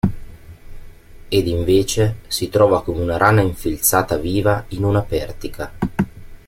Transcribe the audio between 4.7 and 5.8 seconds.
una pertica.